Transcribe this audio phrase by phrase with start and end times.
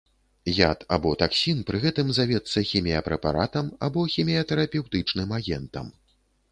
[0.59, 5.99] Яд або таксін пры гэтым завецца хіміяпрэпаратам, або хіміятэрапеўтычным агентам.